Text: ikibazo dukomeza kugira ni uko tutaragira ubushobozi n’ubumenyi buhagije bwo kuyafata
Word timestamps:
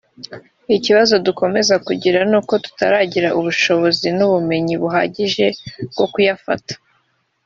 ikibazo 0.77 1.13
dukomeza 1.27 1.75
kugira 1.87 2.19
ni 2.29 2.35
uko 2.39 2.53
tutaragira 2.65 3.29
ubushobozi 3.39 4.07
n’ubumenyi 4.17 4.75
buhagije 4.81 5.45
bwo 5.91 6.05
kuyafata 6.13 6.73